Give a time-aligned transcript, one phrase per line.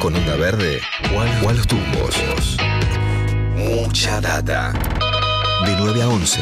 [0.00, 0.80] con onda verde
[1.14, 2.56] o a los tumbos.
[3.54, 4.72] Mucha data.
[5.66, 6.40] De 9 a 11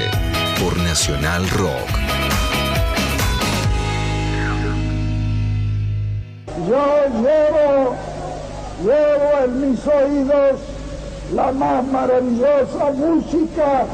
[0.60, 1.90] por Nacional Rock.
[6.68, 7.96] Yo llevo,
[8.84, 10.60] llevo en mis oídos
[11.34, 13.86] la más maravillosa música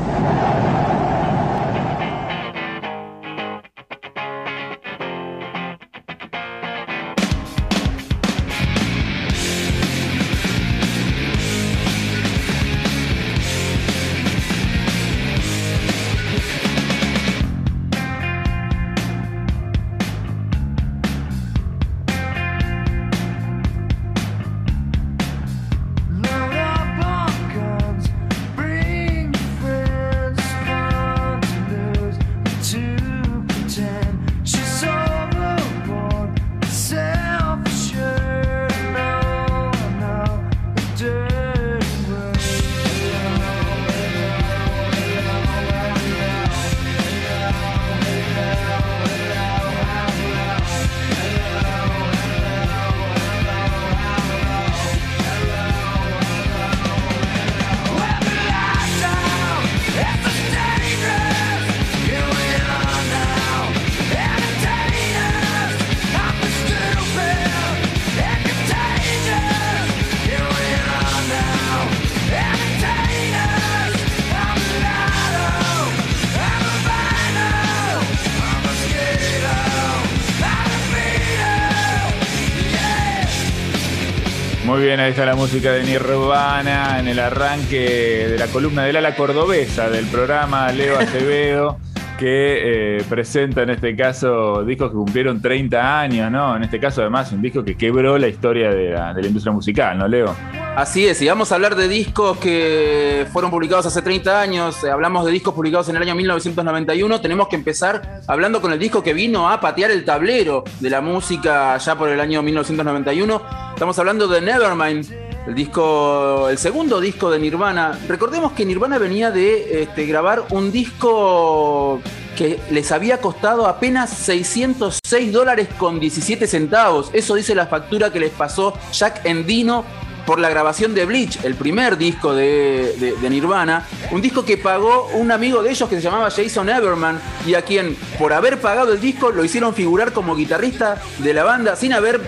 [84.77, 89.89] ahí está la música de Nirvana en el arranque de la columna del ala cordobesa
[89.89, 91.79] del programa Leo Acevedo,
[92.19, 96.57] que eh, presenta en este caso discos que cumplieron 30 años, ¿no?
[96.57, 99.53] En este caso, además, un disco que quebró la historia de la, de la industria
[99.53, 100.35] musical, ¿no, Leo?
[100.77, 104.91] Así es, y vamos a hablar de discos que fueron publicados hace 30 años, eh,
[104.91, 109.01] hablamos de discos publicados en el año 1991, tenemos que empezar hablando con el disco
[109.01, 113.41] que vino a patear el tablero de la música ya por el año 1991.
[113.73, 115.13] Estamos hablando de Nevermind,
[115.47, 117.97] el disco, el segundo disco de Nirvana.
[118.09, 122.01] Recordemos que Nirvana venía de este, grabar un disco
[122.35, 127.11] que les había costado apenas 606 dólares con 17 centavos.
[127.13, 129.85] Eso dice la factura que les pasó Jack Endino
[130.27, 135.33] por la grabación de Bleach, el primer disco de, Nirvana, un disco que pagó un
[135.33, 139.01] amigo de ellos que se llamaba Jason Everman y a quien por haber pagado el
[139.01, 142.21] disco lo hicieron figurar como guitarrista de la banda sin haber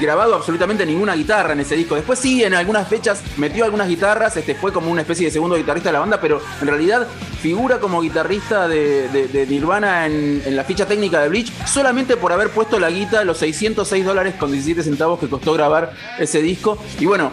[0.00, 1.94] grabado absolutamente ninguna guitarra en ese disco.
[1.94, 5.56] Después sí, en algunas fechas metió algunas guitarras, este fue como una especie de segundo
[5.56, 7.06] guitarrista de la banda, pero en realidad
[7.40, 12.48] figura como guitarrista de, Nirvana en, en, la ficha técnica de Bleach solamente por haber
[12.50, 16.78] puesto la guita los 606 dólares con 17 centavos que costó grabar ese disco.
[16.98, 17.32] Y bueno,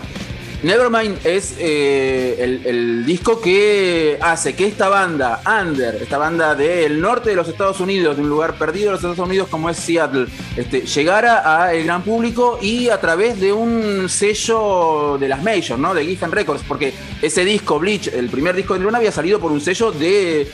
[0.64, 7.32] Nevermind es eh, el, disco que hace que esta banda, Under, esta banda del norte
[7.32, 10.28] de los Estados Unidos, de un lugar perdido de los Estados Unidos como es Seattle,
[10.56, 15.96] este, llegara al gran público y a través de un sello de las Majors, ¿no?
[15.96, 19.52] De Giffen Records, porque ese disco, Bleach, el primer disco de Luna, había salido por
[19.52, 20.48] un sello de,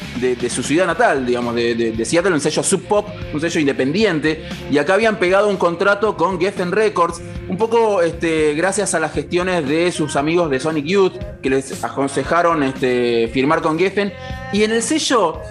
[0.49, 4.93] su ciudad natal, digamos, de, Seattle, un sello sub pop, un sello independiente, y acá
[4.93, 9.91] habían pegado un contrato con Geffen Records, un poco este, gracias a las gestiones de
[9.97, 14.13] sus amigos de Sonic Youth que les aconsejaron este, firmar con Geffen.
[14.53, 15.41] Y en el sello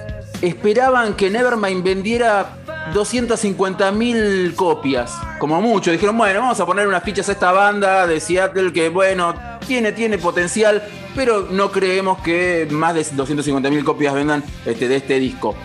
[0.40, 2.58] esperaban que Nevermind vendiera
[2.94, 5.90] 250 mil copias, como mucho.
[5.90, 9.34] Dijeron, bueno, vamos a poner unas fichas a esta banda de Seattle que, bueno,
[9.66, 10.82] tiene, tiene potencial,
[11.14, 15.56] pero no creemos que más de 250 mil copias vendan este, de este disco.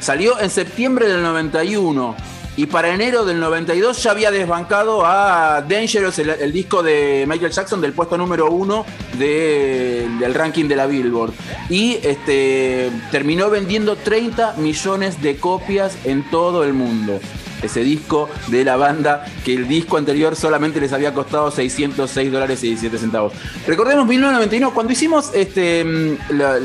[0.00, 2.16] Salió en septiembre del 91
[2.56, 7.80] y para enero del 92 ya había desbancado a Dangerous, el, disco de Michael Jackson
[7.80, 8.86] del puesto número uno
[9.18, 11.32] del ranking de la Billboard.
[11.68, 17.20] Y este, terminó vendiendo 30 millones de copias en todo el mundo
[17.64, 22.62] ese disco de la banda que el disco anterior solamente les había costado 606 dólares
[22.64, 23.32] y 17 centavos.
[23.66, 26.16] Recordemos 1991, cuando hicimos este, mm,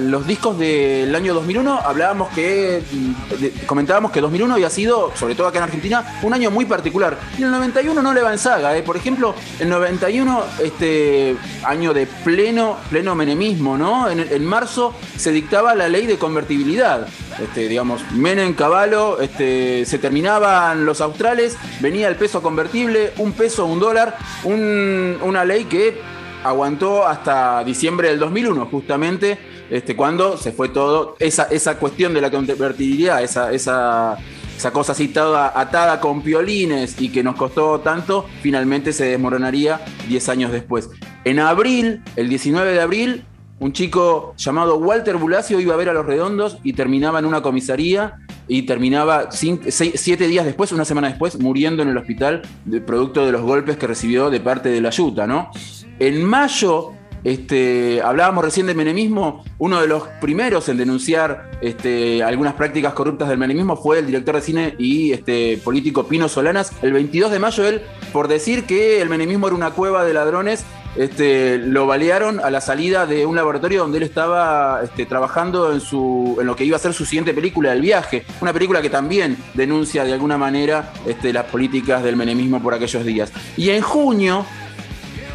[0.09, 5.47] los discos del año 2001, hablábamos que, mm, comentábamos que 2001 había sido, sobre todo
[5.47, 7.17] acá en Argentina, un año muy particular.
[7.37, 8.83] Y el 91 no le va en saga, ¿eh?
[8.83, 14.09] por ejemplo, el 91, este año de pleno, pleno menemismo, ¿no?
[14.09, 17.07] En, en marzo se dictaba la ley de convertibilidad.
[17.41, 23.65] Este, digamos, Menem, Caballo, este, se terminaban los australes, venía el peso convertible, un peso,
[23.65, 26.01] un dólar, una ley que
[26.43, 29.37] aguantó hasta diciembre del 2001, justamente,
[29.69, 34.17] este, cuando se fue todo, esa, esa cuestión de la convertibilidad, esa, esa
[34.59, 40.27] esa cosa citada, atada con piolines y que nos costó tanto, finalmente se desmoronaría 10
[40.27, 40.89] años después.
[41.23, 43.25] En abril, el 19 de abril,
[43.59, 47.41] un chico llamado Walter Bulacio iba a ver a los redondos y terminaba en una
[47.41, 48.15] comisaría
[48.47, 52.41] y terminaba siete días después, una semana después, muriendo en el hospital
[52.85, 55.51] producto de los golpes que recibió de parte de la Yuta, ¿no?
[55.99, 62.53] En mayo este, hablábamos recién del menemismo, uno de los primeros en denunciar este, algunas
[62.53, 66.71] prácticas corruptas del menemismo fue el director de cine y este, político Pino Solanas.
[66.81, 67.81] El 22 de mayo él,
[68.13, 70.63] por decir que el menemismo era una cueva de ladrones,
[70.99, 75.79] este, lo balearon a la salida de un laboratorio donde él estaba este, trabajando en,
[75.79, 78.25] su, en lo que iba a ser su siguiente película, El viaje.
[78.41, 83.05] Una película que también denuncia de alguna manera este, las políticas del menemismo por aquellos
[83.05, 83.31] días.
[83.55, 84.45] Y en junio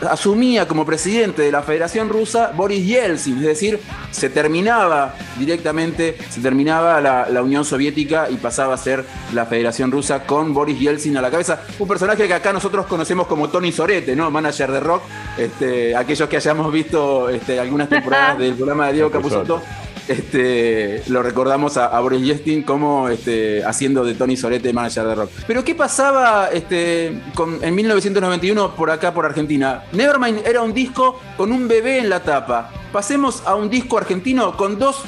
[0.05, 3.81] asumía como presidente de la Federación Rusa Boris Yeltsin, es decir,
[4.11, 9.05] se terminaba directamente, se terminaba la, Unión Soviética y pasaba a ser
[9.35, 11.61] la Federación Rusa con Boris Yeltsin a la cabeza.
[11.79, 14.31] Un personaje que acá nosotros conocemos como Tony Sorete, ¿no?
[14.31, 15.03] Manager de rock.
[15.37, 19.61] Este, aquellos que hayamos visto este, algunas temporadas del programa de Diego Capusotto
[20.09, 25.31] este, lo recordamos a, Boris Yeltsin como este, haciendo de Tony Sorete manager de rock.
[25.47, 29.85] Pero ¿qué pasaba este, en 1991 por acá, por Argentina?
[29.93, 32.71] Nevermind era un disco con un bebé en la tapa.
[32.93, 35.03] Pasemos a un disco argentino con dos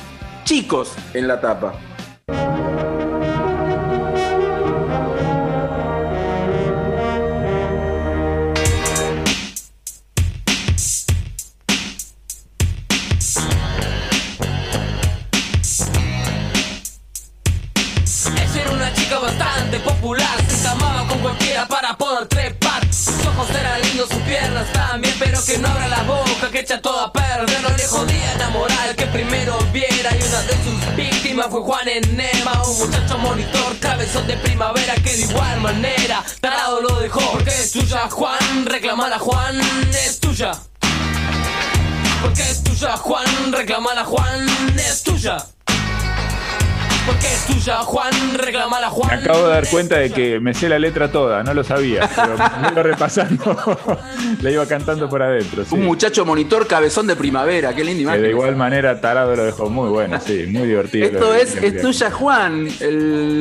[0.44, 1.74] chicos en la tapa.
[34.06, 37.20] Cabezón de primavera que de igual manera tarado lo dejó.
[37.32, 39.60] Porque es tuya, Juan, reclamala Juan,
[39.90, 40.52] es tuya.
[42.22, 45.55] Porque es tuya, Juan, reclamala Juan, es tuya
[47.06, 49.08] porque es tuya, Juan, reclamala Juan.
[49.08, 52.10] Me acabo de dar cuenta de que me sé la letra toda, no lo sabía,
[52.14, 53.56] pero me iba repasando,
[54.42, 55.64] la iba cantando por adentro.
[55.70, 58.22] Un muchacho monitor cabezón de primavera, qué linda imagen.
[58.22, 61.06] de igual manera Tarado lo dejó muy bueno, sí, muy divertido.
[61.06, 62.68] Esto es, es tuya, Juan,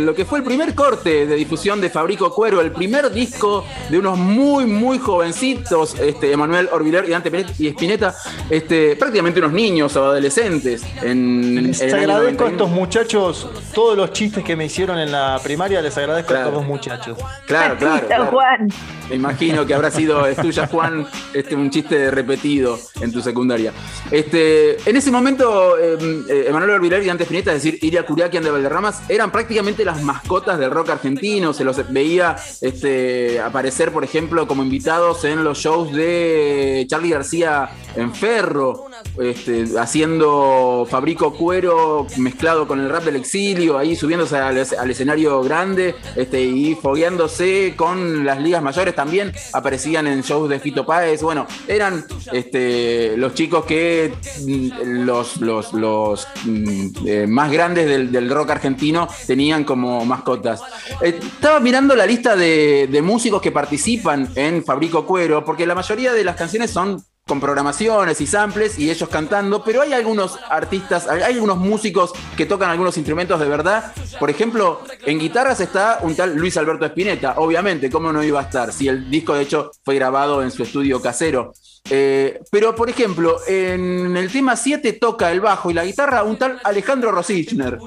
[0.06, 3.98] lo que fue el primer corte de difusión de Fabrico Cuero, el primer disco de
[3.98, 8.16] unos muy, muy jovencitos, este, Emanuel Orbiler y Dante y Espineta,
[8.50, 10.84] este, prácticamente unos niños o adolescentes.
[11.02, 15.82] En, Les agradezco a estos muchachos todos los chistes que me hicieron en la primaria
[15.82, 17.18] les agradezco a todos muchachos.
[17.46, 18.26] Claro, claro.
[18.28, 18.70] Juan.
[19.10, 23.72] Me imagino que habrá sido es tuya, Juan, este, un chiste repetido en tu secundaria.
[24.10, 28.44] Este, en ese momento, em, eh, Emanuel Orbiler y antes Pineta, es decir, Iria Curiaquian
[28.44, 31.54] de Valderramas, eran prácticamente las mascotas del rock argentino.
[31.54, 37.70] Se los veía este, aparecer, por ejemplo, como invitados en los shows de Charlie García
[37.96, 38.86] en Ferro,
[39.20, 45.96] este, haciendo Fabrico Cuero mezclado con el rap del exilio, ahí subiéndose al, escenario grande
[46.16, 51.22] este, y fogueándose con las ligas mayores también aparecían en shows de Fito Páez.
[51.22, 54.14] Bueno, eran este, los chicos que
[54.46, 60.62] mm, los, los, mm, eh, más grandes del, rock argentino tenían como mascotas.
[61.02, 66.12] Eh, estaba mirando la lista de músicos que participan en Fabrico Cuero, porque la mayoría
[66.14, 71.08] de las canciones son con programaciones y samples y ellos cantando, pero hay algunos artistas,
[71.08, 73.94] hay algunos músicos que tocan algunos instrumentos de verdad.
[74.20, 78.44] Por ejemplo, en guitarras está un tal Luis Alberto Spinetta, obviamente, ¿cómo no iba a
[78.44, 78.72] estar?
[78.72, 81.54] Si el disco de hecho fue grabado en su estudio casero.
[81.90, 86.38] Eh, pero, por ejemplo, en el tema 7 toca el bajo y la guitarra un
[86.38, 87.80] tal Alejandro Rosichner,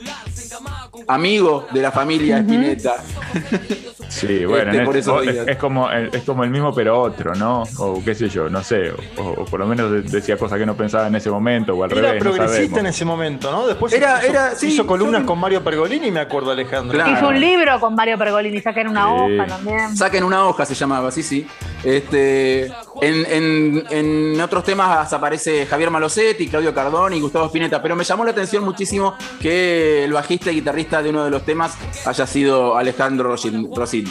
[1.07, 2.97] amigo de la familia Spinetta.
[4.09, 7.65] Sí, bueno, este, es, como, es como el mismo pero otro, ¿no?
[7.79, 11.07] O qué sé yo, no sé, o, por lo menos decía cosas que no pensaba
[11.07, 12.23] en ese momento o al era revés.
[12.23, 13.67] progresista en ese momento, ¿no?
[13.67, 16.99] Después era, hizo, era, hizo columnas con Mario Pergolini, me acuerdo Alejandro.
[17.07, 19.97] Hizo un libro con Mario Pergolini, saquen una hoja también.
[19.97, 21.47] Saquen una hoja se llamaba, sí, sí.
[21.85, 28.25] Este, en, otros temas aparece Javier Malosetti, Claudio Cardón y Gustavo Spinetta, pero me llamó
[28.25, 32.77] la atención muchísimo que el bajista y guitarrista de uno de los temas haya sido
[32.77, 34.05] Alejandro Rossi.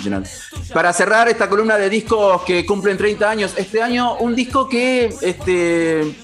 [0.74, 5.14] Para cerrar esta columna de discos que cumplen 30 años, este año un disco que
[5.22, 6.16] este,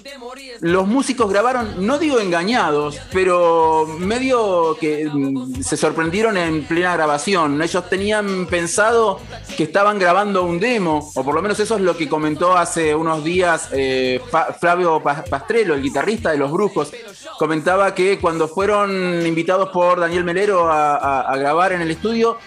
[0.64, 7.62] los músicos grabaron, no digo engañados, pero medio que mm, se sorprendieron en plena grabación.
[7.62, 9.20] Ellos tenían pensado
[9.58, 12.96] que estaban grabando un demo, o por lo menos eso es lo que comentó hace
[12.96, 14.22] unos días eh,
[14.60, 16.94] Flavio Pastrello, el guitarrista de Los Brujos.
[17.38, 22.38] Comentaba que cuando fueron invitados por Daniel Melero a grabar en el estudio,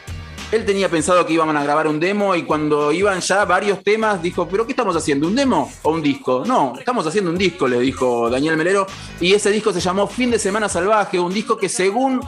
[0.53, 4.23] él tenía pensado que iban a grabar un demo y cuando iban ya varios temas
[4.23, 5.27] dijo, pero ¿qué estamos haciendo?
[5.27, 6.45] ¿Un demo o un disco?
[6.47, 8.87] No, estamos haciendo un disco, le dijo Daniel Melero.
[9.21, 12.21] Y ese disco se llamó Fin de Semana Salvaje, un disco que según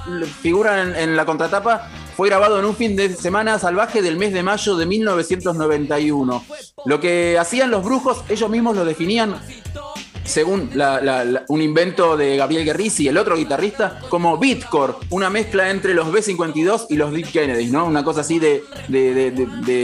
[0.43, 4.33] figura en, en la contratapa fue grabado en un fin de semana salvaje del mes
[4.33, 6.45] de mayo de 1991.
[6.85, 9.37] Lo que hacían los brujos, ellos mismos lo definían
[10.29, 10.71] según
[11.49, 16.87] un invento de Gabriel Guerrisi, el otro guitarrista, como beatcore, una mezcla entre los B-52
[16.91, 17.87] y los Deep Kennedys, ¿no?
[17.87, 18.63] Una cosa así de,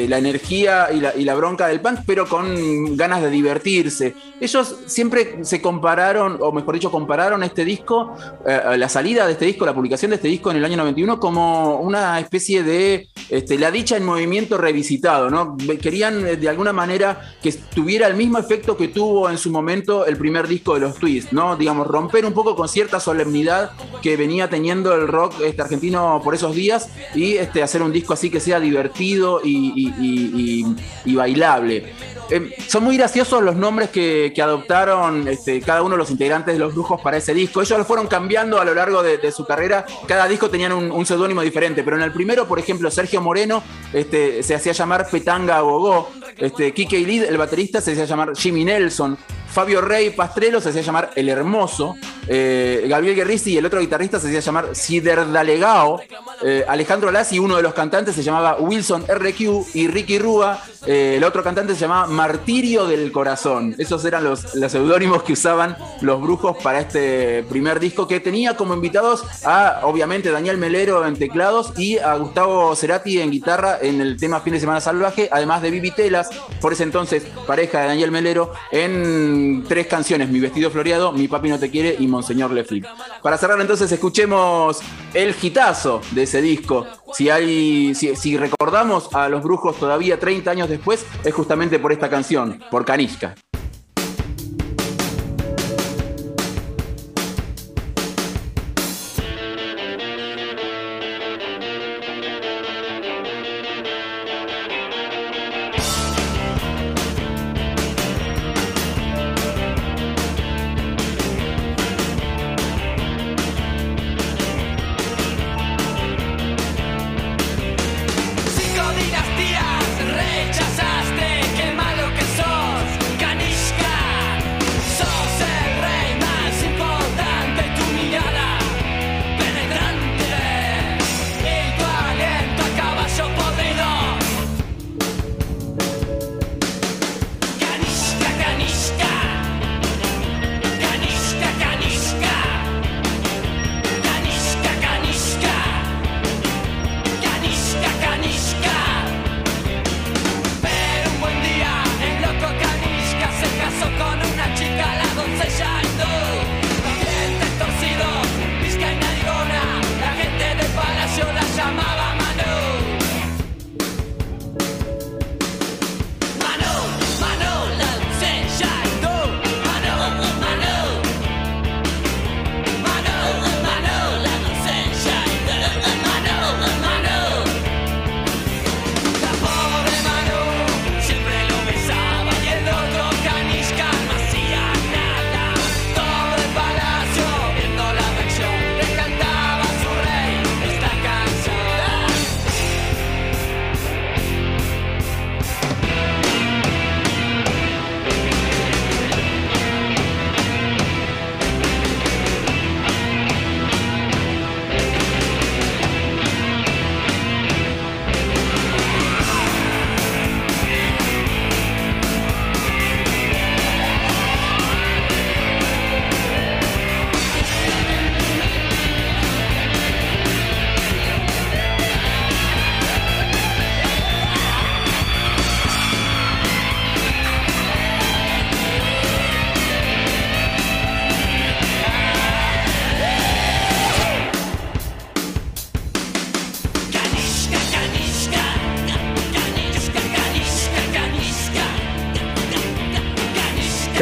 [0.09, 4.15] la energía y la, bronca del punk, pero con ganas de divertirse.
[4.41, 8.15] Ellos siempre se compararon, o mejor dicho, compararon este disco,
[8.47, 11.19] eh, la salida de este disco, la publicación de este disco en el año 91,
[11.19, 15.57] como una especie de este, la dicha en movimiento revisitado, ¿no?
[15.81, 20.07] Querían eh, de alguna manera que tuviera el mismo efecto que tuvo en su momento
[20.07, 21.57] el primer disco de los Twists, ¿no?
[21.57, 23.71] Digamos, romper un poco con cierta solemnidad
[24.03, 28.12] que venía teniendo el rock este, argentino por esos días y este, hacer un disco
[28.12, 30.64] así que sea divertido y,
[31.07, 31.93] bailable.
[32.31, 36.59] Eh, son muy graciosos los nombres que, adoptaron este, cada uno de los integrantes de
[36.59, 37.62] los brujos para ese disco.
[37.62, 39.87] Ellos lo fueron cambiando a lo largo de, su carrera.
[40.07, 43.62] Cada disco tenían un, seudónimo diferente, pero en el primero, por ejemplo, Sergio Moreno
[43.93, 46.11] este, se hacía llamar Petanga Gogó.
[46.37, 49.17] Este, Kike Lid, el baterista, se hacía llamar Jimmy Nelson.
[49.54, 51.94] Fabio Rey Pastrello se hacía llamar El Hermoso.
[52.26, 56.00] Eh, Gabriel Guerristi y el otro guitarrista se hacía llamar Ciderdalegao.
[56.42, 59.66] Eh, Alejandro Lassi, uno de los cantantes, se llamaba Wilson RQ.
[59.75, 63.75] Y Ricky Rúa, eh, el otro cantante, se llamaba Martirio del Corazón.
[63.79, 68.75] Esos eran los, seudónimos que usaban los brujos para este primer disco que tenía como
[68.75, 74.19] invitados a, obviamente, Daniel Melero en teclados y a Gustavo Cerati en guitarra en el
[74.19, 78.11] tema Fin de Semana Salvaje, además de Vivi Telas, por ese entonces pareja de Daniel
[78.11, 82.64] Melero, en tres canciones, Mi vestido floreado, Mi papi no te quiere y Monseñor Le
[82.64, 82.85] Flip.
[83.23, 84.81] Para cerrar entonces escuchemos
[85.12, 86.87] el gitazo de ese disco.
[87.14, 92.11] Si, hay, si, recordamos a los brujos todavía 30 años después, es justamente por esta
[92.11, 93.37] canción, por Canishka.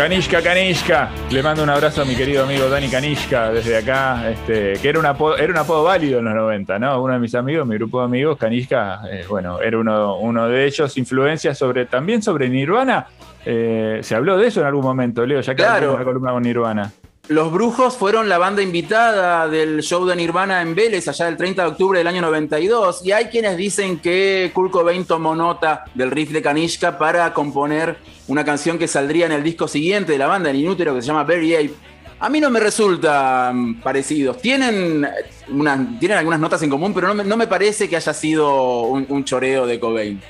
[0.02, 1.10] Kanishka, Kanishka.
[1.30, 4.98] Le mando un abrazo a mi querido amigo Dani Kanishka desde acá, este, que era
[4.98, 7.00] un, apodo, era un apodo válido en los 90, ¿no?
[7.00, 10.64] Uno de mis amigos, mi grupo de amigos, Kanishka, eh, bueno, era uno, uno de
[10.64, 10.98] ellos.
[10.98, 13.06] Influencia sobre, también sobre Nirvana.
[13.46, 15.94] Eh, se habló de eso en algún momento, Leo, ya que Claro.
[15.94, 16.90] una columna con Nirvana.
[17.28, 21.62] Los Brujos fueron la banda invitada del show de Nirvana en Vélez allá del 30
[21.62, 26.10] de octubre del año 92 y hay quienes dicen que Kurt Cobain tomó nota del
[26.10, 30.26] riff de Kanishka para componer una canción que saldría en el disco siguiente de la
[30.26, 31.74] banda, en Inútero, que se llama Very Ape.
[32.18, 34.38] A mí no me resultan parecidos.
[34.42, 35.06] Tienen,
[35.48, 38.82] unas, tienen algunas notas en común, pero no me, no me parece que haya sido
[38.82, 40.20] un, un choreo de Cobain.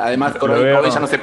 [0.00, 1.22] Además, Lo Cobain, veo- Cobain ya no se, Lo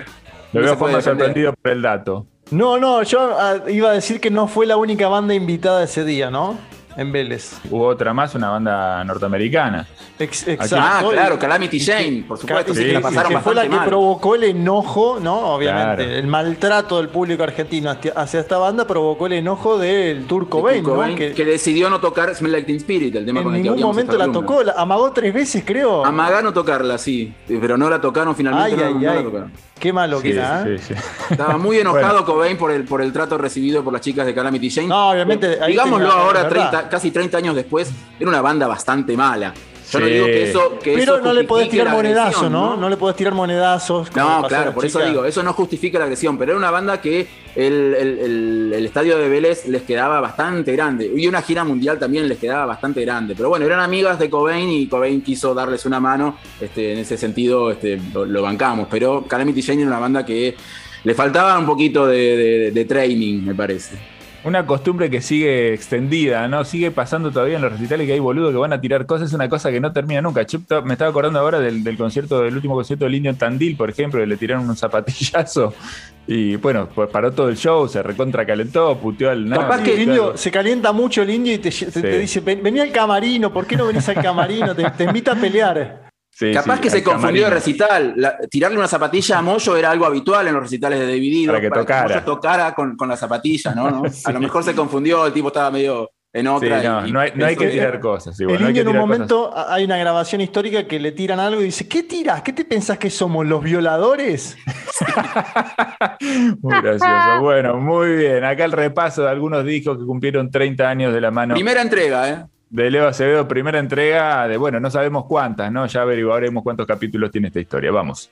[0.61, 2.25] no veo se sorprendido por el dato.
[2.51, 6.05] No, no, yo ah, iba a decir que no fue la única banda invitada ese
[6.05, 6.57] día, ¿no?
[6.95, 7.59] En Vélez.
[7.69, 9.85] Hubo otra más, una banda norteamericana.
[10.17, 11.11] Ex- Ah, exacto.
[11.11, 13.85] claro, Calamity Jane, por supuesto, sí, que la pasaron que fue la que mal.
[13.87, 15.53] provocó el enojo, ¿no?
[15.53, 16.05] Obviamente.
[16.05, 16.17] Claro.
[16.19, 21.15] El maltrato del público argentino hacia esta banda provocó el enojo del Turco Kurt ¿no?
[21.15, 23.63] Que, que, decidió no tocar Smell Like Teen Spirit, el tema en con el que
[23.69, 26.03] ningún abríamos momento la tocó, la amagó tres veces, creo.
[26.03, 28.83] Amagá no tocarla, sí, pero no la tocaron finalmente.
[28.83, 29.23] ay, no, ay, no la ay.
[29.23, 29.51] tocaron.
[29.79, 30.63] Qué malo que Sí, era.
[30.67, 30.77] ¿eh?
[30.79, 31.01] sí, sí.
[31.31, 34.69] Estaba muy enojado Cobain por el, por el trato recibido por las chicas de Calamity
[34.69, 34.87] Jane.
[34.87, 36.69] No, obviamente, ahí Digámoslo tenía- ahora, es verdad.
[36.71, 39.53] 30 casi 30 años después, era una banda bastante mala.
[39.91, 40.79] Yo no digo que eso.
[40.79, 42.75] Que Pero eso no le podés tirar la agresión, monedazo, ¿no?
[42.77, 42.89] ¿no?
[42.89, 44.13] le podés tirar monedazos.
[44.15, 46.99] No, claro, la por eso digo, eso no justifica la agresión, pero era una banda
[46.99, 51.11] que el, el- el- el estadio de Vélez les quedaba bastante grande.
[51.15, 53.33] Y una gira mundial también les quedaba bastante grande.
[53.35, 56.37] Pero bueno, eran amigas de Cobain y Cobain quiso darles una mano.
[56.59, 58.87] Este, en ese sentido este, lo, lo bancamos.
[58.91, 60.55] Pero Calamity Jane era una banda que
[61.03, 64.16] le faltaba un poquito de, de- de training, me parece.
[64.47, 66.63] Una costumbre que sigue extendida, ¿no?
[66.63, 69.33] Sigue pasando todavía en los recitales que hay boludos que van a tirar cosas, es
[69.33, 70.43] una cosa que no termina nunca.
[70.43, 73.75] Yo me estaba acordando ahora del, del concierto, del último concierto del Indio en Tandil,
[73.75, 75.73] por ejemplo, que le tiraron un zapatillazo
[76.27, 79.95] y bueno, pues paró todo el show, se recontra calentó, puteó al nada, Capaz que
[79.95, 82.91] el indio, se calienta mucho el indio y te, te- te dice, "Ven- vení al
[82.93, 84.73] camarino, ¿por qué no venís al camarino?
[84.73, 86.06] Te, te invita a pelear.
[86.37, 87.55] Sí, Capaz sí, que se confundió de camarino.
[87.55, 88.13] recital.
[88.15, 91.51] La- tirarle una zapatilla a Moyo era algo habitual en los recitales de Dividido.
[91.51, 92.07] Para que tocara.
[92.07, 93.89] Moyo tocara con, con la zapatilla, ¿no?
[93.91, 94.03] ¿no?
[94.25, 96.83] A lo mejor se confundió, el tipo estaba medio en Sí, otra.
[97.01, 98.39] no, y- no hay, no hay eso que era- tirar cosas.
[98.39, 99.07] igual, el no hay que en un cosas.
[99.07, 102.43] momento hay una grabación histórica que le tiran algo y dice, ¿qué tiras?
[102.43, 104.55] ¿Qué te pensás que somos los violadores?
[106.61, 107.41] Muy gracioso.
[107.41, 108.43] Bueno, muy bien.
[108.43, 112.29] Acá el repaso de algunos discos que cumplieron 30 años de la mano Primera entrega,
[112.29, 112.45] ¿eh?
[112.69, 115.87] De Leo Acevedo, primera entrega de, bueno, no sabemos cuántas, ¿no?
[115.87, 117.91] Ya averiguaremos cuántos capítulos tiene esta historia.
[117.91, 118.29] Vamos.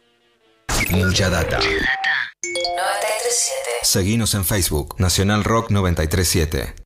[0.92, 1.58] Mucha data.
[1.60, 3.60] 937.
[3.84, 6.85] Seguinos en Facebook, Nacional Rock 937.